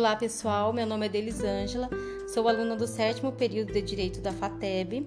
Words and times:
Olá 0.00 0.16
pessoal, 0.16 0.72
meu 0.72 0.86
nome 0.86 1.04
é 1.04 1.08
Delisângela, 1.10 1.90
sou 2.26 2.48
aluna 2.48 2.74
do 2.74 2.86
sétimo 2.86 3.32
período 3.32 3.70
de 3.70 3.82
Direito 3.82 4.18
da 4.18 4.32
FATEB. 4.32 5.06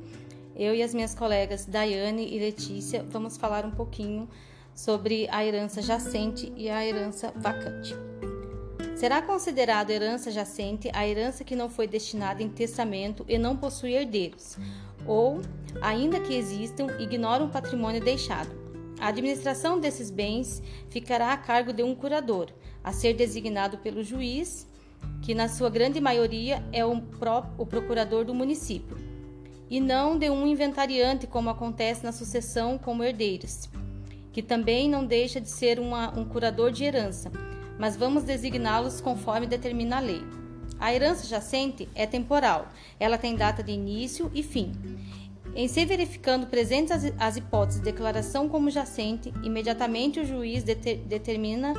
Eu 0.56 0.76
e 0.76 0.84
as 0.84 0.94
minhas 0.94 1.16
colegas 1.16 1.66
Daiane 1.66 2.32
e 2.32 2.38
Letícia 2.38 3.04
vamos 3.10 3.36
falar 3.36 3.66
um 3.66 3.72
pouquinho 3.72 4.30
sobre 4.76 5.28
a 5.32 5.44
herança 5.44 5.82
jacente 5.82 6.54
e 6.56 6.70
a 6.70 6.86
herança 6.86 7.34
vacante. 7.36 7.96
Será 8.96 9.20
considerado 9.20 9.90
herança 9.90 10.30
jacente 10.30 10.92
a 10.94 11.08
herança 11.08 11.44
que 11.44 11.56
não 11.56 11.72
foi 11.72 11.88
destinada 11.88 12.44
em 12.44 12.50
testamento 12.50 13.26
e 13.28 13.40
não 13.40 13.58
possui 13.58 13.94
herdeiros, 13.94 14.60
ou, 15.08 15.42
ainda 15.82 16.20
que 16.20 16.36
existam, 16.36 16.86
ignora 17.00 17.44
um 17.44 17.50
patrimônio 17.50 18.00
deixado. 18.00 18.56
A 19.00 19.08
administração 19.08 19.80
desses 19.80 20.12
bens 20.12 20.62
ficará 20.92 21.34
a 21.34 21.38
cargo 21.38 21.74
de 21.74 21.82
um 21.82 21.96
curador, 21.96 22.52
a 22.84 22.94
ser 22.94 23.16
designado 23.16 23.80
pelo 23.80 24.04
juiz 24.04 24.72
que 25.22 25.34
na 25.34 25.48
sua 25.48 25.70
grande 25.70 26.02
maioria 26.02 26.64
é 26.72 26.86
o, 26.86 27.02
o 27.58 27.66
procurador 27.66 28.26
do 28.26 28.34
município, 28.34 28.98
e 29.70 29.80
não 29.80 30.18
de 30.18 30.30
um 30.30 30.46
inventariante, 30.46 31.26
como 31.26 31.50
acontece 31.50 32.04
na 32.04 32.12
sucessão 32.12 32.78
como 32.78 33.04
herdeiros, 33.04 33.70
que 34.32 34.42
também 34.42 34.90
não 34.90 35.06
deixa 35.06 35.40
de 35.40 35.50
ser 35.50 35.80
uma, 35.80 36.18
um 36.18 36.26
curador 36.26 36.72
de 36.72 36.84
herança, 36.84 37.32
mas 37.80 37.96
vamos 37.96 38.24
designá-los 38.24 39.02
conforme 39.02 39.48
determina 39.48 39.98
a 39.98 40.00
lei. 40.00 40.22
A 40.80 40.94
herança 40.94 41.26
jacente 41.26 41.88
é 41.96 42.06
temporal, 42.06 42.68
ela 43.00 43.18
tem 43.18 43.36
data 43.36 43.64
de 43.64 43.72
início 43.72 44.30
e 44.34 44.44
fim. 44.44 44.74
Em 45.56 45.68
se 45.68 45.86
verificando 45.86 46.48
presentes 46.48 46.92
as, 46.92 47.14
as 47.18 47.38
hipóteses 47.38 47.80
de 47.80 47.86
declaração 47.86 48.50
como 48.50 48.72
jacente, 48.72 49.34
imediatamente 49.44 50.20
o 50.20 50.26
juiz 50.26 50.64
deter, 50.64 50.98
determina 51.00 51.74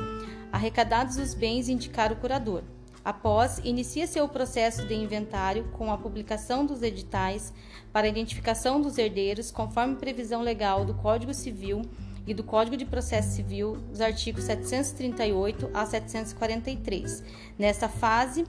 arrecadados 0.51 1.17
os 1.17 1.33
bens 1.33 1.67
indicar 1.67 2.11
o 2.11 2.15
curador. 2.15 2.63
Após, 3.05 3.61
inicia-se 3.63 4.19
o 4.19 4.27
processo 4.27 4.83
de 4.87 4.95
inventário 4.95 5.65
com 5.73 5.91
a 5.91 5.97
publicação 5.97 6.65
dos 6.65 6.81
editais 6.81 7.53
para 7.93 8.07
identificação 8.07 8.81
dos 8.81 8.97
herdeiros, 8.97 9.51
conforme 9.51 9.95
previsão 9.95 10.41
legal 10.41 10.83
do 10.83 10.95
Código 10.95 11.31
Civil 11.31 11.83
e 12.25 12.33
do 12.33 12.43
Código 12.43 12.75
de 12.75 12.83
Processo 12.83 13.35
Civil, 13.35 13.77
os 13.93 14.01
artigos 14.01 14.45
738 14.45 15.69
a 15.71 15.85
743. 15.85 17.23
Nesta 17.59 17.87
fase, 17.87 18.43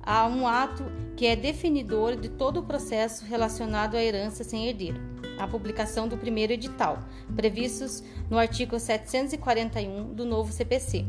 há 0.00 0.28
um 0.28 0.46
ato 0.46 0.84
que 1.16 1.26
é 1.26 1.34
definidor 1.34 2.14
de 2.14 2.28
todo 2.28 2.60
o 2.60 2.62
processo 2.62 3.24
relacionado 3.24 3.96
à 3.96 4.00
herança 4.00 4.44
sem 4.44 4.68
herdeiro, 4.68 5.00
a 5.40 5.48
publicação 5.48 6.06
do 6.06 6.16
primeiro 6.16 6.52
edital, 6.52 7.02
previstos 7.34 8.04
no 8.30 8.38
artigo 8.38 8.78
741 8.78 10.14
do 10.14 10.24
novo 10.24 10.52
CPC. 10.52 11.04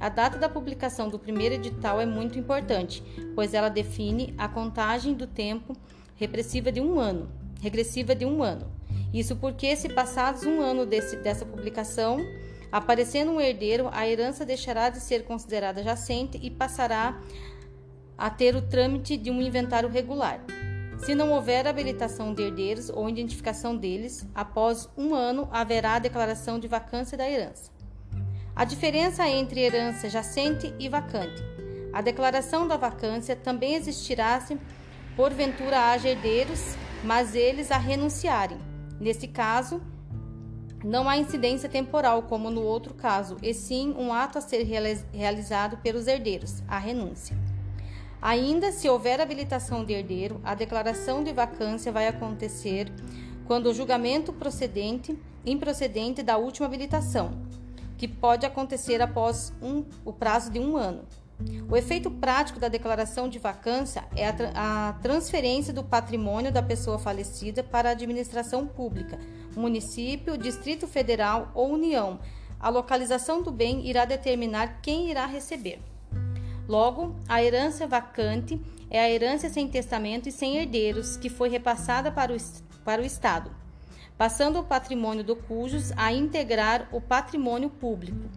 A 0.00 0.08
data 0.08 0.38
da 0.38 0.48
publicação 0.48 1.10
do 1.10 1.18
primeiro 1.18 1.56
edital 1.56 2.00
é 2.00 2.06
muito 2.06 2.38
importante, 2.38 3.02
pois 3.34 3.52
ela 3.52 3.68
define 3.68 4.34
a 4.38 4.48
contagem 4.48 5.12
do 5.12 5.26
tempo 5.26 5.76
repressiva 6.16 6.72
de 6.72 6.80
um 6.80 6.98
ano, 6.98 7.28
regressiva 7.60 8.14
de 8.14 8.24
um 8.24 8.42
ano. 8.42 8.66
Isso 9.12 9.36
porque, 9.36 9.76
se 9.76 9.90
passados 9.90 10.44
um 10.44 10.58
ano 10.62 10.86
desse, 10.86 11.16
dessa 11.16 11.44
publicação, 11.44 12.18
aparecendo 12.72 13.30
um 13.30 13.40
herdeiro, 13.40 13.90
a 13.92 14.08
herança 14.08 14.46
deixará 14.46 14.88
de 14.88 15.00
ser 15.00 15.24
considerada 15.24 15.82
jacente 15.82 16.38
e 16.42 16.50
passará 16.50 17.20
a 18.16 18.30
ter 18.30 18.56
o 18.56 18.62
trâmite 18.62 19.18
de 19.18 19.30
um 19.30 19.42
inventário 19.42 19.88
regular. 19.88 20.42
Se 20.98 21.14
não 21.14 21.32
houver 21.32 21.66
habilitação 21.66 22.32
de 22.32 22.42
herdeiros 22.42 22.88
ou 22.88 23.08
identificação 23.08 23.76
deles, 23.76 24.26
após 24.34 24.88
um 24.96 25.14
ano 25.14 25.46
haverá 25.50 25.94
a 25.94 25.98
declaração 25.98 26.58
de 26.58 26.68
vacância 26.68 27.18
da 27.18 27.28
herança. 27.28 27.70
A 28.54 28.64
diferença 28.64 29.28
entre 29.28 29.60
herança 29.60 30.08
jacente 30.08 30.74
e 30.78 30.88
vacante. 30.88 31.42
A 31.92 32.00
declaração 32.00 32.68
da 32.68 32.76
vacância 32.76 33.34
também 33.34 33.74
existirá 33.74 34.40
se 34.40 34.58
porventura 35.16 35.90
haja 35.90 36.08
herdeiros, 36.08 36.76
mas 37.04 37.34
eles 37.34 37.70
a 37.70 37.76
renunciarem. 37.76 38.58
Nesse 39.00 39.26
caso, 39.26 39.80
não 40.84 41.08
há 41.08 41.16
incidência 41.16 41.68
temporal, 41.68 42.22
como 42.22 42.50
no 42.50 42.62
outro 42.62 42.94
caso, 42.94 43.36
e 43.42 43.52
sim 43.52 43.94
um 43.98 44.12
ato 44.12 44.38
a 44.38 44.40
ser 44.40 44.62
realizado 45.12 45.76
pelos 45.78 46.06
herdeiros, 46.06 46.62
a 46.68 46.78
renúncia. 46.78 47.36
Ainda 48.22 48.70
se 48.70 48.88
houver 48.88 49.20
habilitação 49.20 49.84
de 49.84 49.94
herdeiro, 49.94 50.40
a 50.44 50.54
declaração 50.54 51.24
de 51.24 51.32
vacância 51.32 51.90
vai 51.90 52.06
acontecer 52.06 52.92
quando 53.46 53.66
o 53.66 53.74
julgamento 53.74 54.32
procedente, 54.32 55.18
improcedente 55.44 56.22
da 56.22 56.36
última 56.36 56.66
habilitação, 56.66 57.32
que 58.00 58.08
pode 58.08 58.46
acontecer 58.46 59.02
após 59.02 59.52
um, 59.60 59.84
o 60.06 60.10
prazo 60.10 60.50
de 60.50 60.58
um 60.58 60.74
ano. 60.74 61.04
O 61.68 61.76
efeito 61.76 62.10
prático 62.10 62.58
da 62.58 62.66
declaração 62.66 63.28
de 63.28 63.38
vacância 63.38 64.04
é 64.16 64.26
a, 64.26 64.32
tra 64.32 64.52
a, 64.54 64.92
transferência 65.02 65.70
do 65.70 65.84
patrimônio 65.84 66.50
da 66.50 66.62
pessoa 66.62 66.98
falecida 66.98 67.62
para 67.62 67.90
a 67.90 67.92
administração 67.92 68.66
pública, 68.66 69.18
município, 69.54 70.38
Distrito 70.38 70.88
Federal 70.88 71.50
ou 71.54 71.74
União. 71.74 72.18
A 72.58 72.70
localização 72.70 73.42
do 73.42 73.52
bem 73.52 73.86
irá 73.86 74.06
determinar 74.06 74.80
quem 74.80 75.10
irá 75.10 75.26
receber. 75.26 75.78
Logo, 76.66 77.14
a 77.28 77.42
herança 77.42 77.86
vacante 77.86 78.58
é 78.88 78.98
a 78.98 79.10
herança 79.10 79.50
sem 79.50 79.68
testamento 79.68 80.26
e 80.26 80.32
sem 80.32 80.56
herdeiros 80.56 81.18
que 81.18 81.28
foi 81.28 81.50
repassada 81.50 82.10
para 82.10 82.32
o, 82.32 82.36
para 82.82 83.02
o 83.02 83.04
Estado 83.04 83.59
passando 84.20 84.58
o 84.60 84.64
patrimônio 84.64 85.24
do 85.24 85.34
cujos 85.34 85.92
a 85.96 86.12
integrar 86.12 86.86
o 86.92 87.00
patrimônio 87.00 87.70
público, 87.70 88.28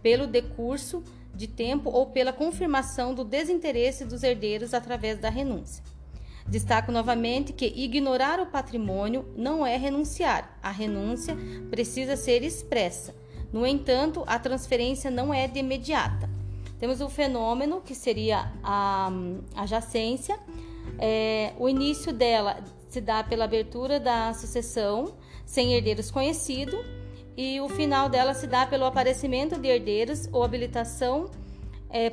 pelo 0.00 0.28
decurso 0.28 1.02
de 1.34 1.48
tempo 1.48 1.90
ou 1.90 2.06
pela 2.06 2.32
confirmação 2.32 3.12
do 3.12 3.24
desinteresse 3.24 4.04
dos 4.04 4.22
herdeiros 4.22 4.72
através 4.72 5.18
da 5.18 5.28
renúncia. 5.28 5.82
Destaco 6.46 6.92
novamente 6.92 7.52
que 7.52 7.66
ignorar 7.66 8.38
o 8.38 8.46
patrimônio 8.46 9.28
não 9.36 9.66
é 9.66 9.76
renunciar, 9.76 10.56
a 10.62 10.70
renúncia 10.70 11.36
precisa 11.68 12.14
ser 12.14 12.44
expressa. 12.44 13.12
No 13.52 13.66
entanto, 13.66 14.22
a 14.28 14.38
transferência 14.38 15.10
não 15.10 15.34
é 15.34 15.48
de 15.48 15.58
imediata. 15.58 16.30
Temos 16.78 17.00
o 17.00 17.08
fenômeno 17.08 17.80
que 17.80 17.96
seria 17.96 18.52
a, 18.62 19.10
a 19.56 19.66
jacência, 19.66 20.38
é, 20.96 21.54
o 21.58 21.68
início 21.68 22.12
dela 22.12 22.62
se 22.88 23.00
dá 23.00 23.24
pela 23.24 23.46
abertura 23.46 23.98
da 23.98 24.32
sucessão 24.32 25.12
sem 25.44 25.74
herdeiros 25.74 26.10
conhecido 26.10 26.84
e 27.36 27.60
o 27.60 27.68
final 27.68 28.08
dela 28.08 28.34
se 28.34 28.46
dá 28.46 28.66
pelo 28.66 28.84
aparecimento 28.84 29.58
de 29.58 29.68
herdeiros 29.68 30.28
ou 30.32 30.42
habilitação 30.42 31.30
é, 31.90 32.10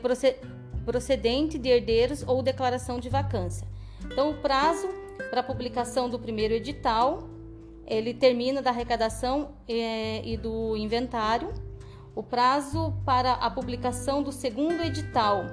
procedente 0.86 1.58
de 1.58 1.70
herdeiros 1.70 2.24
ou 2.28 2.42
declaração 2.42 3.00
de 3.00 3.10
vacância. 3.10 3.68
Então, 4.06 4.32
o 4.32 4.34
prazo 4.36 4.90
para 5.30 5.44
publicação 5.44 6.10
do 6.10 6.18
primeiro 6.18 6.54
edital 6.54 7.30
ele 7.92 8.14
termina 8.14 8.62
da 8.62 8.70
arrecadação 8.70 9.50
é, 9.68 10.26
e 10.26 10.38
do 10.38 10.78
inventário. 10.78 11.54
O 12.16 12.24
prazo 12.24 12.94
para 13.06 13.34
a 13.34 13.50
publicação 13.50 14.24
do 14.24 14.32
segundo 14.32 14.82
edital 14.82 15.46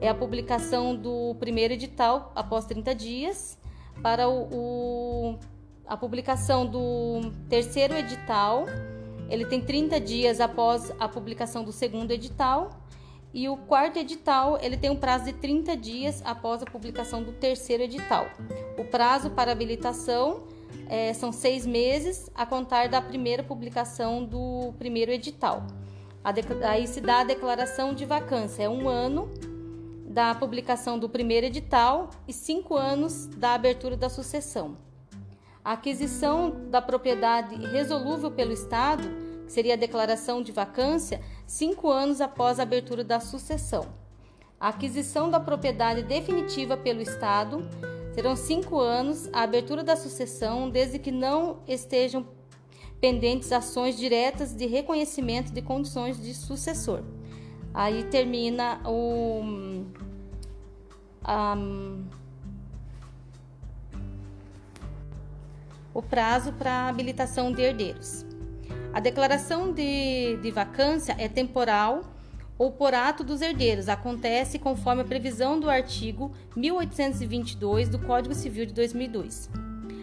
é 0.00 0.08
a 0.08 0.14
publicação 0.14 0.96
do 0.96 1.36
primeiro 1.38 1.74
edital 1.74 2.32
após 2.34 2.64
30 2.64 2.94
dias 2.94 3.58
para 4.02 4.26
o, 4.26 4.48
o, 4.50 5.38
a 5.92 5.96
publicação 5.96 6.64
do 6.64 7.20
terceiro 7.50 7.92
edital. 7.94 8.64
Ele 9.28 9.44
tem 9.44 9.60
30 9.60 10.00
dias 10.00 10.40
após 10.40 10.90
a 10.98 11.06
publicação 11.06 11.62
do 11.62 11.70
segundo 11.70 12.10
edital. 12.12 12.70
E 13.34 13.46
o 13.46 13.58
quarto 13.58 13.98
edital, 13.98 14.58
ele 14.62 14.78
tem 14.78 14.88
um 14.88 14.96
prazo 14.96 15.26
de 15.26 15.34
30 15.34 15.76
dias 15.76 16.22
após 16.24 16.62
a 16.62 16.64
publicação 16.64 17.22
do 17.22 17.32
terceiro 17.32 17.82
edital. 17.82 18.26
O 18.78 18.84
prazo 18.86 19.28
para 19.32 19.52
habilitação 19.52 20.44
é, 20.88 21.12
são 21.12 21.30
seis 21.30 21.66
meses 21.66 22.30
a 22.34 22.46
contar 22.46 22.88
da 22.88 23.02
primeira 23.02 23.42
publicação 23.42 24.24
do 24.24 24.72
primeiro 24.78 25.12
edital. 25.12 25.66
Aí 26.66 26.86
se 26.86 27.02
dá 27.02 27.20
a 27.20 27.24
declaração 27.24 27.92
de 27.92 28.06
vacância, 28.06 28.62
é 28.62 28.68
um 28.68 28.88
ano 28.88 29.30
da 30.06 30.34
publicação 30.34 30.98
do 30.98 31.06
primeiro 31.06 31.46
edital 31.46 32.08
e 32.26 32.32
cinco 32.32 32.76
anos 32.76 33.26
da 33.26 33.52
abertura 33.52 33.94
da 33.94 34.08
sucessão. 34.08 34.78
A 35.64 35.72
aquisição 35.72 36.68
da 36.70 36.82
propriedade 36.82 37.54
resolúvel 37.66 38.30
pelo 38.30 38.52
Estado, 38.52 39.08
que 39.46 39.52
seria 39.52 39.74
a 39.74 39.76
declaração 39.76 40.42
de 40.42 40.50
vacância, 40.50 41.20
cinco 41.46 41.88
anos 41.88 42.20
após 42.20 42.58
a 42.58 42.64
abertura 42.64 43.04
da 43.04 43.20
sucessão. 43.20 43.86
A 44.58 44.68
aquisição 44.68 45.30
da 45.30 45.38
propriedade 45.38 46.02
definitiva 46.02 46.76
pelo 46.76 47.00
Estado 47.00 47.68
serão 48.12 48.36
cinco 48.36 48.78
anos 48.78 49.28
a 49.32 49.42
abertura 49.42 49.84
da 49.84 49.96
sucessão, 49.96 50.68
desde 50.68 50.98
que 50.98 51.10
não 51.10 51.60
estejam 51.66 52.26
pendentes 53.00 53.50
ações 53.50 53.96
diretas 53.96 54.54
de 54.54 54.66
reconhecimento 54.66 55.52
de 55.52 55.62
condições 55.62 56.20
de 56.20 56.34
sucessor. 56.34 57.02
Aí 57.74 58.04
termina 58.04 58.80
o, 58.84 59.40
um, 59.42 59.86
o 65.94 66.02
prazo 66.02 66.52
para 66.52 66.88
habilitação 66.88 67.52
de 67.52 67.62
herdeiros. 67.62 68.24
A 68.92 69.00
declaração 69.00 69.72
de, 69.72 70.36
de 70.42 70.50
vacância 70.50 71.14
é 71.18 71.28
temporal, 71.28 72.02
ou 72.58 72.70
por 72.70 72.94
ato 72.94 73.24
dos 73.24 73.40
herdeiros, 73.40 73.88
acontece 73.88 74.58
conforme 74.58 75.02
a 75.02 75.04
previsão 75.04 75.58
do 75.58 75.70
artigo 75.70 76.32
1822 76.54 77.88
do 77.88 77.98
Código 77.98 78.34
Civil 78.34 78.66
de 78.66 78.74
2002. 78.74 79.50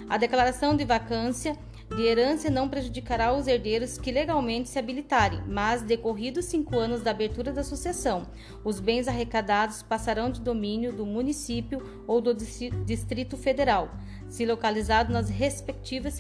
A 0.10 0.18
declaração 0.18 0.76
de 0.76 0.84
vacância 0.84 1.56
de 1.96 2.04
herança 2.04 2.50
não 2.50 2.70
prejudicará 2.70 3.34
os 3.34 3.48
herdeiros 3.48 3.98
que 3.98 4.12
legalmente 4.12 4.70
se 4.70 4.78
habilitarem, 4.78 5.42
mas, 5.48 5.82
decorridos 5.82 6.46
cinco 6.46 6.78
anos 6.78 7.02
da 7.02 7.12
abertura 7.12 7.52
da 7.52 7.64
sucessão, 7.64 8.28
os 8.64 8.80
bens 8.80 9.08
arrecadados 9.08 9.82
passarão 9.82 10.30
de 10.30 10.40
domínio 10.40 10.94
do 10.94 11.06
município 11.06 12.04
ou 12.08 12.22
do 12.22 12.34
Distrito 12.34 13.36
Federal, 13.36 13.90
se 14.28 14.46
localizado 14.46 15.12
nas 15.12 15.30
respectivas 15.30 16.20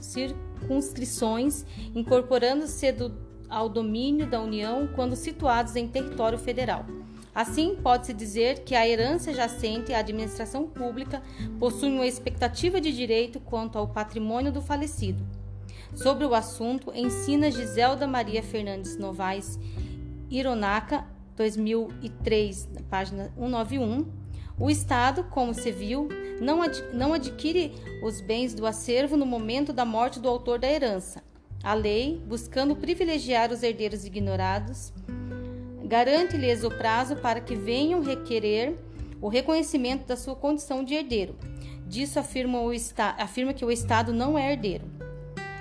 circunscrições, 0.00 1.64
incorporando-se 1.94 2.94
ao 3.48 3.68
domínio 3.68 4.28
da 4.28 4.42
União 4.42 4.88
quando 4.94 5.14
situados 5.16 5.76
em 5.76 5.86
território 5.88 6.38
federal. 6.38 6.84
Assim, 7.38 7.76
pode-se 7.76 8.12
dizer 8.12 8.64
que 8.64 8.74
a 8.74 8.84
herança 8.84 9.32
jacente 9.32 9.94
à 9.94 10.00
administração 10.00 10.66
pública 10.66 11.22
possui 11.56 11.88
uma 11.88 12.04
expectativa 12.04 12.80
de 12.80 12.92
direito 12.92 13.38
quanto 13.38 13.78
ao 13.78 13.86
patrimônio 13.86 14.50
do 14.50 14.60
falecido. 14.60 15.24
Sobre 15.94 16.24
o 16.24 16.34
assunto, 16.34 16.92
ensina 16.92 17.48
Giselda 17.48 18.08
Maria 18.08 18.42
Fernandes 18.42 18.98
Novaes 18.98 19.56
Ironaca, 20.28 21.06
2003, 21.36 22.70
página 22.90 23.32
191. 23.36 24.04
O 24.58 24.68
Estado, 24.68 25.22
como 25.22 25.52
viu, 25.52 26.08
não, 26.40 26.60
ad 26.60 26.82
não 26.92 27.14
adquire 27.14 27.72
os 28.02 28.20
bens 28.20 28.52
do 28.52 28.66
acervo 28.66 29.16
no 29.16 29.24
momento 29.24 29.72
da 29.72 29.84
morte 29.84 30.18
do 30.18 30.28
autor 30.28 30.58
da 30.58 30.68
herança. 30.68 31.22
A 31.62 31.72
lei, 31.72 32.20
buscando 32.26 32.74
privilegiar 32.74 33.52
os 33.52 33.62
herdeiros 33.62 34.04
ignorados, 34.04 34.92
garante-lhes 35.88 36.64
o 36.64 36.70
prazo 36.70 37.16
para 37.16 37.40
que 37.40 37.56
venham 37.56 38.02
requerer 38.02 38.78
o 39.22 39.28
reconhecimento 39.28 40.06
da 40.06 40.16
sua 40.16 40.36
condição 40.36 40.84
de 40.84 40.94
herdeiro. 40.94 41.34
Disso 41.86 42.20
afirma, 42.20 42.60
o 42.60 42.70
afirma 43.16 43.54
que 43.54 43.64
o 43.64 43.70
Estado 43.70 44.12
não 44.12 44.38
é 44.38 44.52
herdeiro. 44.52 44.84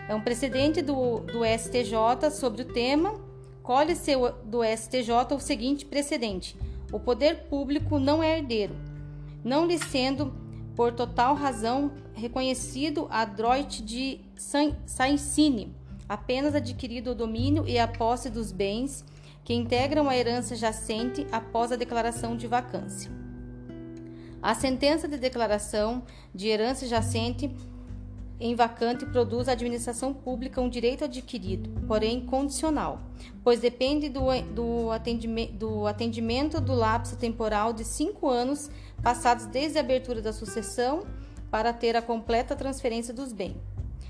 É 0.09 0.13
um 0.13 0.19
precedente 0.19 0.81
do, 0.81 1.21
do 1.21 1.45
STJ 1.45 2.29
sobre 2.31 2.63
o 2.63 2.65
tema. 2.65 3.15
Colhe-se 3.63 4.11
do 4.43 4.59
STJ 4.63 5.33
o 5.33 5.39
seguinte 5.39 5.85
precedente: 5.85 6.57
o 6.91 6.99
poder 6.99 7.45
público 7.49 7.97
não 7.97 8.21
é 8.21 8.37
herdeiro, 8.37 8.75
não 9.43 9.65
lhe 9.65 9.79
sendo, 9.79 10.33
por 10.75 10.91
total 10.91 11.35
razão, 11.35 11.91
reconhecido 12.13 13.07
a 13.09 13.23
droit 13.23 13.81
de 13.81 14.19
Saincine, 14.85 15.73
apenas 16.07 16.53
adquirido 16.53 17.11
o 17.11 17.15
domínio 17.15 17.65
e 17.67 17.79
a 17.79 17.87
posse 17.87 18.29
dos 18.29 18.51
bens 18.51 19.05
que 19.47 19.53
integram 19.53 20.09
a 20.09 20.17
herança 20.17 20.57
jacente 20.57 21.25
após 21.31 21.71
a 21.71 21.77
declaração 21.77 22.35
de 22.35 22.45
vacância. 22.47 23.09
A 24.41 24.53
sentença 24.53 25.07
de 25.07 25.17
declaração 25.17 26.03
de 26.35 26.49
herança 26.49 26.85
jacente 26.85 27.49
em 28.41 28.55
vacante 28.55 29.05
produz 29.05 29.47
à 29.47 29.53
administração 29.53 30.13
pública 30.13 30.59
um 30.59 30.67
direito 30.67 31.05
adquirido, 31.05 31.69
porém 31.87 32.25
condicional, 32.25 32.99
pois 33.41 33.61
depende 33.61 34.09
do, 34.09 34.19
do, 34.53 34.91
atendimento, 34.91 35.53
do 35.53 35.87
atendimento 35.87 36.59
do 36.59 36.73
lapso 36.73 37.15
temporal 37.15 37.71
de 37.71 37.85
cinco 37.85 38.27
anos 38.27 38.69
passados 39.01 39.45
desde 39.45 39.77
a 39.77 39.81
abertura 39.81 40.21
da 40.21 40.33
sucessão 40.33 41.07
para 41.49 41.71
ter 41.71 41.95
a 41.95 42.01
completa 42.01 42.53
transferência 42.53 43.13
dos 43.13 43.31
bens. 43.31 43.55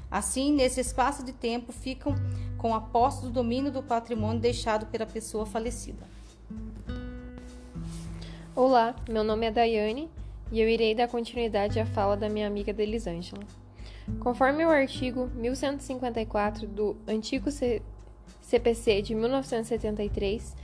Assim, 0.09 0.51
nesse 0.53 0.79
espaço 0.79 1.23
de 1.23 1.33
tempo, 1.33 1.71
ficam 1.71 2.15
com 2.57 2.73
a 2.73 2.81
posse 2.81 3.21
do 3.23 3.29
domínio 3.29 3.71
do 3.71 3.83
patrimônio 3.83 4.41
deixado 4.41 4.87
pela 4.87 5.05
pessoa 5.05 5.45
falecida. 5.45 6.05
Olá, 8.55 8.95
meu 9.07 9.23
nome 9.23 9.45
é 9.45 9.51
Daiane 9.51 10.09
e 10.51 10.59
eu 10.59 10.67
irei 10.67 10.95
dar 10.95 11.07
continuidade 11.07 11.79
à 11.79 11.85
fala 11.85 12.17
da 12.17 12.27
minha 12.27 12.47
amiga 12.47 12.73
Delisângela. 12.73 13.43
Conforme 14.19 14.65
o 14.65 14.69
artigo 14.69 15.29
1154 15.35 16.67
do 16.67 16.97
antigo 17.07 17.49
CPC 18.41 19.01
de 19.01 19.13
1973, 19.13 20.55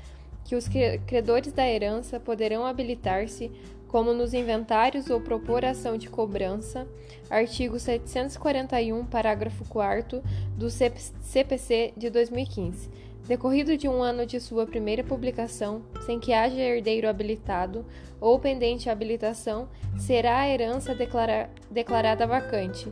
que 0.45 0.55
os 0.55 0.67
credores 1.05 1.53
da 1.53 1.69
herança 1.69 2.19
poderão 2.19 2.65
habilitar-se 2.65 3.51
como 3.93 4.11
nos 4.11 4.33
inventários 4.33 5.11
ou 5.11 5.21
propor 5.21 5.63
ação 5.63 5.99
de 5.99 6.09
cobrança, 6.09 6.87
artigo 7.29 7.77
741, 7.77 9.05
parágrafo 9.05 9.63
4 9.69 10.19
do 10.57 10.67
CPC 10.67 11.93
de 11.95 12.09
2015. 12.09 12.89
Decorrido 13.27 13.77
de 13.77 13.87
um 13.87 14.01
ano 14.01 14.25
de 14.25 14.39
sua 14.39 14.65
primeira 14.65 15.03
publicação, 15.03 15.83
sem 16.07 16.19
que 16.19 16.33
haja 16.33 16.59
herdeiro 16.59 17.07
habilitado 17.07 17.85
ou 18.19 18.39
pendente 18.39 18.89
habilitação, 18.89 19.69
será 19.95 20.39
a 20.39 20.49
herança 20.49 20.95
declara 20.95 21.51
declarada 21.69 22.25
vacante, 22.25 22.91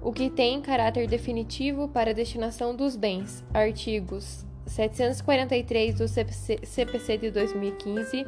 o 0.00 0.12
que 0.12 0.30
tem 0.30 0.60
caráter 0.60 1.08
definitivo 1.08 1.88
para 1.88 2.10
a 2.10 2.14
destinação 2.14 2.76
dos 2.76 2.94
bens. 2.94 3.44
Artigos 3.52 4.46
743 4.66 5.96
do 5.96 6.06
CPC, 6.06 6.60
CPC 6.62 7.18
de 7.18 7.30
2015 7.32 8.24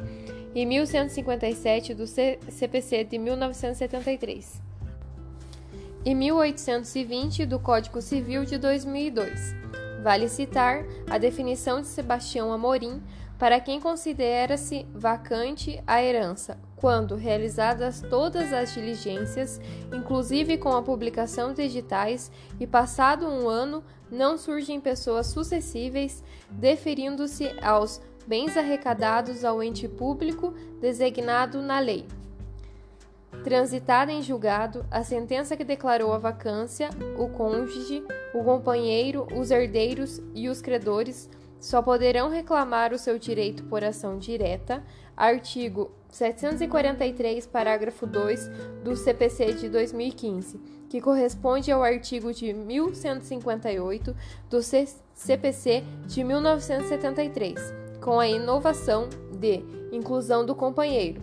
e 0.53 0.65
1157 0.65 1.93
do 1.93 2.05
CPC 2.07 3.03
de 3.05 3.17
1973 3.17 4.61
e 6.05 6.15
1820 6.15 7.45
do 7.45 7.59
Código 7.59 8.01
Civil 8.01 8.43
de 8.45 8.57
2002. 8.57 9.55
Vale 10.03 10.27
citar 10.27 10.83
a 11.09 11.17
definição 11.17 11.81
de 11.81 11.87
Sebastião 11.87 12.51
Amorim 12.51 13.01
para 13.37 13.59
quem 13.59 13.79
considera-se 13.79 14.85
vacante 14.93 15.81
a 15.87 16.01
herança, 16.03 16.59
quando 16.75 17.15
realizadas 17.15 18.01
todas 18.01 18.53
as 18.53 18.73
diligências, 18.73 19.59
inclusive 19.91 20.57
com 20.57 20.69
a 20.75 20.81
publicação 20.81 21.53
de 21.53 21.63
editais, 21.63 22.31
e 22.59 22.67
passado 22.67 23.27
um 23.27 23.49
ano 23.49 23.83
não 24.11 24.37
surgem 24.37 24.79
pessoas 24.79 25.27
sucessíveis, 25.27 26.23
deferindo-se 26.51 27.51
aos 27.63 28.01
bens 28.21 28.55
arrecadados 28.57 29.43
ao 29.43 29.61
ente 29.61 29.87
público 29.87 30.53
designado 30.79 31.61
na 31.61 31.79
lei. 31.79 32.05
Transitada 33.43 34.11
em 34.11 34.21
julgado, 34.21 34.85
a 34.91 35.03
sentença 35.03 35.57
que 35.57 35.63
declarou 35.63 36.13
a 36.13 36.19
vacância, 36.19 36.89
o 37.17 37.27
cônjuge, 37.29 38.03
o 38.33 38.43
companheiro, 38.43 39.25
os 39.35 39.49
herdeiros 39.49 40.21
e 40.35 40.47
os 40.47 40.61
credores 40.61 41.29
só 41.59 41.81
poderão 41.81 42.29
reclamar 42.29 42.93
o 42.93 42.97
seu 42.97 43.17
direito 43.17 43.63
por 43.63 43.83
ação 43.83 44.17
direta, 44.17 44.83
artigo 45.15 45.91
743, 46.09 47.47
parágrafo 47.47 48.05
2 48.05 48.49
do 48.83 48.95
CPC 48.95 49.53
de 49.53 49.69
2015, 49.69 50.59
que 50.89 51.01
corresponde 51.01 51.71
ao 51.71 51.83
artigo 51.83 52.33
de 52.33 52.53
1158 52.53 54.15
do 54.49 54.61
CPC 54.61 55.83
de 56.05 56.23
1973 56.23 57.80
com 58.01 58.19
a 58.19 58.27
inovação 58.27 59.07
de 59.31 59.63
inclusão 59.91 60.45
do 60.45 60.55
companheiro. 60.55 61.21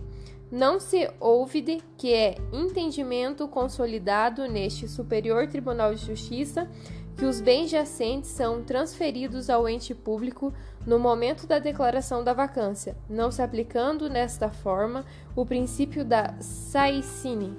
Não 0.51 0.79
se 0.79 1.07
ouve 1.19 1.83
que 1.95 2.11
é 2.11 2.35
entendimento 2.51 3.47
consolidado 3.47 4.47
neste 4.47 4.87
Superior 4.87 5.47
Tribunal 5.47 5.93
de 5.93 6.03
Justiça 6.03 6.67
que 7.15 7.25
os 7.25 7.41
bens 7.41 7.69
jacentes 7.69 8.29
são 8.29 8.63
transferidos 8.63 9.49
ao 9.49 9.67
ente 9.67 9.93
público 9.93 10.53
no 10.87 10.97
momento 10.97 11.45
da 11.45 11.59
declaração 11.59 12.23
da 12.23 12.33
vacância, 12.33 12.95
não 13.09 13.29
se 13.29 13.41
aplicando 13.41 14.09
nesta 14.09 14.49
forma 14.49 15.05
o 15.35 15.45
princípio 15.45 16.05
da 16.05 16.33
saicine. 16.39 17.53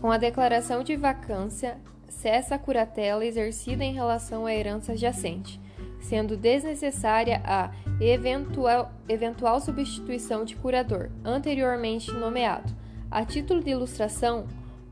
Com 0.00 0.10
a 0.10 0.16
declaração 0.16 0.84
de 0.84 0.96
vacância, 0.96 1.78
cessa 2.08 2.54
a 2.54 2.58
curatela 2.58 3.26
exercida 3.26 3.82
em 3.82 3.92
relação 3.92 4.46
à 4.46 4.54
herança 4.54 4.96
jacente 4.96 5.60
sendo 6.06 6.36
desnecessária 6.36 7.42
a 7.44 7.72
eventual, 8.00 8.92
eventual 9.08 9.60
substituição 9.60 10.44
de 10.44 10.54
curador 10.56 11.10
anteriormente 11.24 12.12
nomeado. 12.12 12.72
A 13.10 13.24
título 13.24 13.62
de 13.62 13.70
ilustração, 13.70 14.46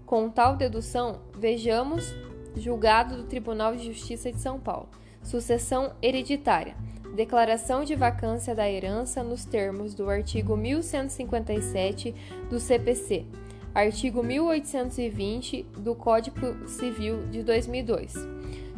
com 0.04 0.28
tal 0.28 0.56
dedução, 0.56 1.20
vejamos 1.36 2.14
julgado 2.56 3.16
do 3.16 3.24
Tribunal 3.24 3.74
de 3.76 3.84
Justiça 3.86 4.30
de 4.30 4.40
São 4.40 4.58
Paulo. 4.58 4.88
Sucessão 5.22 5.92
hereditária. 6.02 6.74
Declaração 7.14 7.84
de 7.84 7.94
vacância 7.94 8.54
da 8.54 8.68
herança 8.68 9.22
nos 9.22 9.44
termos 9.44 9.94
do 9.94 10.10
artigo 10.10 10.56
1157 10.56 12.12
do 12.50 12.58
CPC, 12.58 13.24
artigo 13.72 14.20
1820 14.20 15.62
do 15.78 15.94
Código 15.94 16.66
Civil 16.66 17.24
de 17.28 17.44
2002 17.44 18.33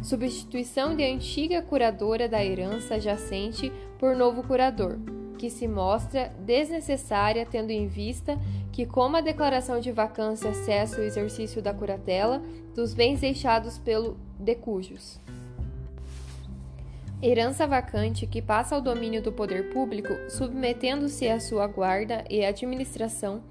substituição 0.07 0.95
de 0.95 1.03
antiga 1.03 1.61
curadora 1.61 2.29
da 2.29 2.43
herança 2.45 3.01
jacente 3.01 3.73
por 3.99 4.15
novo 4.15 4.41
curador, 4.45 5.01
que 5.37 5.51
se 5.51 5.67
mostra 5.67 6.33
desnecessária 6.39 7.45
tendo 7.45 7.73
em 7.73 7.89
vista 7.89 8.39
que, 8.71 8.87
como 8.87 9.17
a 9.17 9.21
declaração 9.21 9.81
de 9.81 9.91
vacância 9.91 10.55
cessa 10.55 11.01
o 11.01 11.05
exercício 11.05 11.61
da 11.61 11.75
curatela 11.75 12.41
dos 12.73 12.95
bens 12.95 13.21
deixados 13.21 13.79
pelo 13.79 14.17
decujus. 14.39 15.21
Herança 17.21 17.67
vacante 17.67 18.29
que 18.29 18.41
passa 18.41 18.77
ao 18.77 18.81
domínio 18.81 19.21
do 19.21 19.33
poder 19.33 19.71
público, 19.71 20.15
submetendo-se 20.31 21.29
à 21.29 21.41
sua 21.41 21.67
guarda 21.67 22.25
e 22.31 22.45
administração, 22.45 23.43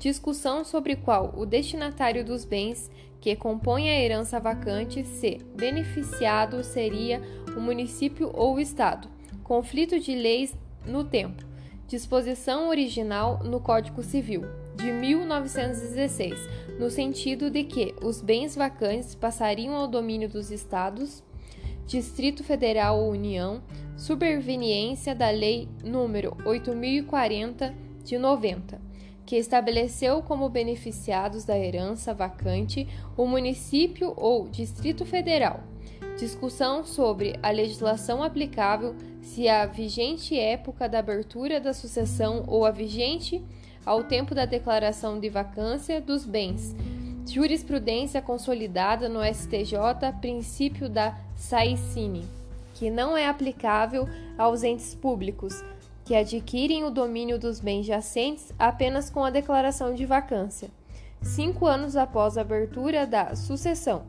discussão 0.00 0.64
sobre 0.64 0.96
qual 0.96 1.32
o 1.36 1.44
destinatário 1.46 2.24
dos 2.24 2.44
bens 2.44 2.90
que 3.20 3.36
compõem 3.36 3.90
a 3.90 4.00
herança 4.00 4.40
vacante 4.40 5.04
se 5.04 5.38
beneficiado 5.54 6.64
seria 6.64 7.20
o 7.54 7.60
município 7.60 8.30
ou 8.34 8.54
o 8.54 8.60
Estado. 8.60 9.08
Conflito 9.44 10.00
de 10.00 10.14
leis 10.14 10.56
no 10.86 11.04
tempo. 11.04 11.44
Disposição 11.86 12.70
original 12.70 13.40
no 13.44 13.60
Código 13.60 14.02
Civil 14.02 14.42
de 14.74 14.90
1916, 14.90 16.34
no 16.78 16.88
sentido 16.88 17.50
de 17.50 17.64
que 17.64 17.94
os 18.02 18.22
bens 18.22 18.56
vacantes 18.56 19.14
passariam 19.14 19.74
ao 19.74 19.86
domínio 19.86 20.28
dos 20.28 20.50
estados, 20.50 21.22
Distrito 21.86 22.42
Federal 22.42 22.98
ou 22.98 23.10
União, 23.10 23.60
superveniência 23.98 25.14
da 25.14 25.28
Lei 25.28 25.68
número 25.84 26.34
8040 26.46 27.74
de 28.04 28.16
90, 28.16 28.89
que 29.30 29.36
estabeleceu 29.36 30.22
como 30.22 30.48
beneficiados 30.48 31.44
da 31.44 31.56
herança 31.56 32.12
vacante 32.12 32.88
o 33.16 33.28
município 33.28 34.12
ou 34.16 34.48
Distrito 34.48 35.06
Federal. 35.06 35.60
Discussão 36.18 36.82
sobre 36.82 37.38
a 37.40 37.50
legislação 37.52 38.24
aplicável 38.24 38.96
se 39.22 39.48
a 39.48 39.66
vigente 39.66 40.36
época 40.36 40.88
da 40.88 40.98
abertura 40.98 41.60
da 41.60 41.72
sucessão 41.72 42.42
ou 42.48 42.66
a 42.66 42.72
vigente 42.72 43.40
ao 43.86 44.02
tempo 44.02 44.34
da 44.34 44.46
declaração 44.46 45.20
de 45.20 45.28
vacância 45.28 46.00
dos 46.00 46.26
bens. 46.26 46.74
Jurisprudência 47.24 48.20
consolidada 48.20 49.08
no 49.08 49.20
STJ, 49.24 50.12
princípio 50.20 50.88
da 50.88 51.16
Saicine, 51.36 52.26
que 52.74 52.90
não 52.90 53.16
é 53.16 53.28
aplicável 53.28 54.08
aos 54.36 54.64
entes 54.64 54.92
públicos 54.92 55.62
que 56.10 56.16
adquirem 56.16 56.82
o 56.82 56.90
domínio 56.90 57.38
dos 57.38 57.60
bens 57.60 57.86
jacentes 57.86 58.52
apenas 58.58 59.08
com 59.08 59.22
a 59.22 59.30
declaração 59.30 59.94
de 59.94 60.04
vacância, 60.04 60.68
cinco 61.22 61.66
anos 61.66 61.94
após 61.94 62.36
a 62.36 62.40
abertura 62.40 63.06
da 63.06 63.36
sucessão. 63.36 64.02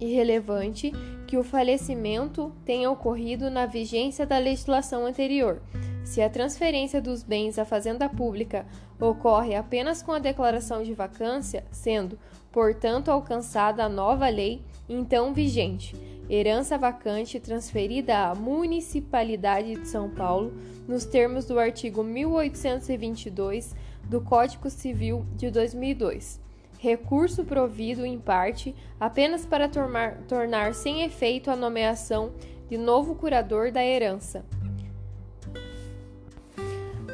Irrelevante 0.00 0.92
que 1.26 1.36
o 1.36 1.42
falecimento 1.42 2.52
tenha 2.64 2.88
ocorrido 2.88 3.50
na 3.50 3.66
vigência 3.66 4.24
da 4.24 4.38
legislação 4.38 5.04
anterior 5.04 5.60
se 6.04 6.22
a 6.22 6.30
transferência 6.30 7.00
dos 7.00 7.24
bens 7.24 7.58
à 7.58 7.64
fazenda 7.64 8.08
pública 8.08 8.64
ocorre 9.00 9.56
apenas 9.56 10.02
com 10.02 10.12
a 10.12 10.20
declaração 10.20 10.84
de 10.84 10.94
vacância, 10.94 11.64
sendo, 11.72 12.16
portanto, 12.52 13.10
alcançada 13.10 13.84
a 13.84 13.88
nova 13.88 14.28
lei 14.28 14.62
então 14.88 15.32
vigente, 15.32 15.96
herança 16.28 16.76
vacante 16.76 17.40
transferida 17.40 18.30
à 18.30 18.34
Municipalidade 18.34 19.74
de 19.74 19.88
São 19.88 20.10
Paulo, 20.10 20.52
nos 20.86 21.04
termos 21.04 21.44
do 21.44 21.58
artigo 21.58 22.02
1822 22.02 23.74
do 24.04 24.20
Código 24.20 24.68
Civil 24.68 25.24
de 25.36 25.50
2002. 25.50 26.40
Recurso 26.78 27.44
provido 27.44 28.04
em 28.04 28.18
parte 28.18 28.74
apenas 28.98 29.46
para 29.46 29.68
tornar, 29.68 30.18
tornar 30.28 30.74
sem 30.74 31.02
efeito 31.02 31.50
a 31.50 31.56
nomeação 31.56 32.32
de 32.68 32.76
novo 32.76 33.14
curador 33.14 33.70
da 33.70 33.84
herança. 33.84 34.44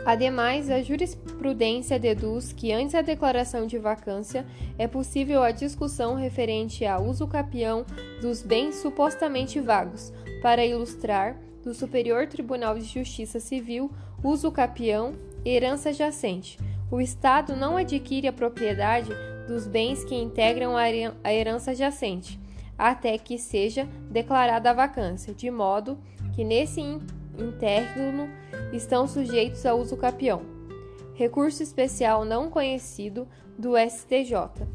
Ademais, 0.08 0.70
a 0.70 0.80
jurisprudência 0.80 1.98
deduz 1.98 2.50
que 2.50 2.72
antes 2.72 2.92
da 2.92 3.02
declaração 3.02 3.66
de 3.66 3.76
vacância 3.76 4.46
é 4.78 4.88
possível 4.88 5.42
a 5.42 5.50
discussão 5.50 6.14
referente 6.14 6.86
a 6.86 6.98
uso 6.98 7.26
capião 7.26 7.84
dos 8.22 8.42
bens 8.42 8.76
supostamente 8.76 9.60
vagos. 9.60 10.10
Para 10.40 10.64
ilustrar, 10.64 11.36
do 11.62 11.74
Superior 11.74 12.26
Tribunal 12.26 12.78
de 12.78 12.84
Justiça 12.84 13.40
Civil, 13.40 13.90
uso 14.22 14.50
capião, 14.50 15.14
herança 15.44 15.92
jacente. 15.92 16.58
O 16.90 17.00
Estado 17.00 17.54
não 17.54 17.76
adquire 17.76 18.28
a 18.28 18.32
propriedade 18.32 19.10
dos 19.46 19.66
bens 19.66 20.04
que 20.04 20.14
integram 20.14 20.74
a 20.76 21.32
herança 21.32 21.74
jacente, 21.74 22.38
até 22.76 23.16
que 23.18 23.38
seja 23.38 23.88
declarada 24.10 24.70
a 24.70 24.74
vacância, 24.74 25.34
de 25.34 25.50
modo 25.50 25.98
que 26.34 26.44
nesse 26.44 26.80
interno 26.80 28.28
estão 28.72 29.06
sujeitos 29.06 29.64
a 29.66 29.74
uso 29.74 29.96
capião. 29.96 30.42
Recurso 31.14 31.62
especial 31.62 32.24
não 32.24 32.50
conhecido 32.50 33.26
do 33.58 33.72
STJ. 33.76 34.66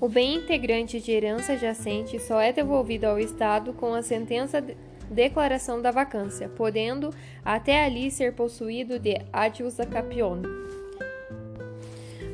O 0.00 0.08
bem 0.08 0.36
integrante 0.36 1.00
de 1.00 1.12
herança 1.12 1.52
adjacente 1.52 2.18
só 2.18 2.40
é 2.40 2.52
devolvido 2.52 3.04
ao 3.04 3.20
Estado 3.20 3.72
com 3.72 3.94
a 3.94 4.02
sentença 4.02 4.64
declaração 5.12 5.80
da 5.80 5.90
vacância, 5.90 6.48
podendo 6.48 7.10
até 7.44 7.84
ali 7.84 8.10
ser 8.10 8.34
possuído 8.34 8.98
de 8.98 9.20
adiusa 9.32 9.86
capione. 9.86 10.48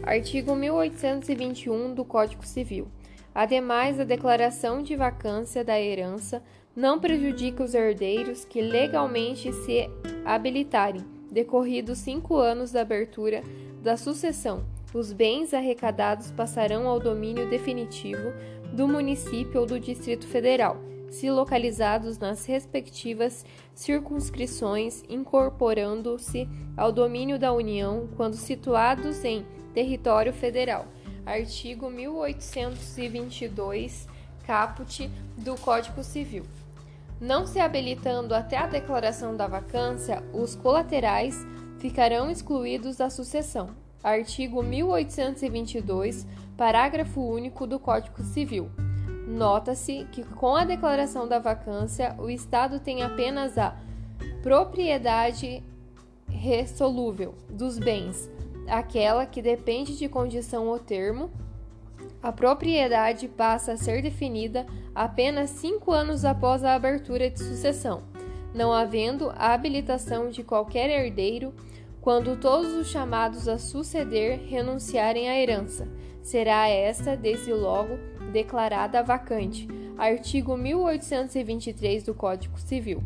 Artigo 0.02 0.56
1821 0.56 1.92
do 1.94 2.04
Código 2.04 2.46
Civil. 2.46 2.88
Ademais, 3.34 4.00
a 4.00 4.04
declaração 4.04 4.82
de 4.82 4.96
vacância 4.96 5.62
da 5.62 5.78
herança 5.78 6.42
não 6.74 6.98
prejudica 6.98 7.62
os 7.62 7.74
herdeiros 7.74 8.44
que 8.44 8.60
legalmente 8.62 9.52
se 9.52 9.90
habilitarem, 10.24 11.04
decorridos 11.30 11.98
cinco 11.98 12.36
anos 12.36 12.72
da 12.72 12.80
abertura 12.80 13.42
da 13.82 13.96
sucessão. 13.96 14.64
Os 14.94 15.12
bens 15.12 15.52
arrecadados 15.52 16.30
passarão 16.30 16.88
ao 16.88 16.98
domínio 16.98 17.48
definitivo 17.50 18.32
do 18.72 18.88
município 18.88 19.60
ou 19.60 19.66
do 19.66 19.78
Distrito 19.78 20.26
Federal, 20.26 20.80
se 21.10 21.30
localizados 21.30 22.18
nas 22.18 22.44
respectivas 22.46 23.46
circunscrições, 23.74 25.02
incorporando-se 25.08 26.48
ao 26.76 26.92
domínio 26.92 27.38
da 27.38 27.52
União 27.52 28.08
quando 28.16 28.34
situados 28.34 29.24
em 29.24 29.46
território 29.72 30.32
federal. 30.32 30.86
Artigo 31.24 31.88
1822, 31.90 34.08
caput 34.46 35.08
do 35.36 35.54
Código 35.56 36.02
Civil. 36.02 36.44
Não 37.20 37.46
se 37.46 37.60
habilitando 37.60 38.34
até 38.34 38.56
a 38.56 38.66
declaração 38.66 39.36
da 39.36 39.46
vacância, 39.46 40.24
os 40.32 40.54
colaterais 40.54 41.46
ficarão 41.78 42.30
excluídos 42.30 42.96
da 42.96 43.10
sucessão. 43.10 43.68
Artigo 44.02 44.62
1822, 44.62 46.26
parágrafo 46.56 47.20
único 47.20 47.66
do 47.66 47.78
Código 47.78 48.22
Civil. 48.22 48.70
Nota-se 49.28 50.06
que 50.10 50.24
com 50.24 50.56
a 50.56 50.64
declaração 50.64 51.28
da 51.28 51.38
vacância, 51.38 52.16
o 52.18 52.30
Estado 52.30 52.80
tem 52.80 53.02
apenas 53.02 53.58
a 53.58 53.76
propriedade 54.42 55.62
ressolúvel 56.26 57.34
dos 57.48 57.78
bens, 57.78 58.30
aquela 58.66 59.26
que 59.26 59.42
depende 59.42 59.98
de 59.98 60.08
condição 60.08 60.66
ou 60.66 60.78
termo 60.78 61.30
a 62.22 62.32
propriedade 62.32 63.28
passa 63.28 63.72
a 63.72 63.76
ser 63.76 64.02
definida 64.02 64.66
apenas 64.94 65.50
cinco 65.50 65.92
anos 65.92 66.24
após 66.24 66.64
a 66.64 66.74
abertura 66.74 67.30
de 67.30 67.38
sucessão, 67.38 68.02
não 68.54 68.72
havendo 68.72 69.30
a 69.36 69.52
habilitação 69.52 70.28
de 70.28 70.42
qualquer 70.42 70.90
herdeiro 70.90 71.54
quando 72.00 72.36
todos 72.36 72.72
os 72.74 72.88
chamados 72.88 73.46
a 73.46 73.58
suceder 73.58 74.40
renunciarem 74.48 75.28
à 75.28 75.38
herança. 75.38 75.86
Será 76.22 76.68
esta, 76.68 77.16
desde 77.16 77.52
logo, 77.52 77.98
declarada 78.28 79.02
vacante, 79.02 79.68
artigo 79.96 80.56
1823 80.56 82.04
do 82.04 82.14
Código 82.14 82.58
Civil. 82.58 83.02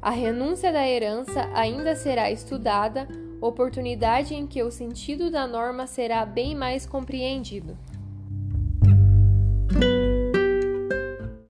A 0.00 0.10
renúncia 0.10 0.72
da 0.72 0.86
herança 0.86 1.48
ainda 1.54 1.94
será 1.94 2.30
estudada, 2.30 3.06
oportunidade 3.40 4.34
em 4.34 4.46
que 4.46 4.62
o 4.62 4.70
sentido 4.70 5.30
da 5.30 5.46
norma 5.46 5.86
será 5.86 6.26
bem 6.26 6.54
mais 6.54 6.86
compreendido. 6.86 7.76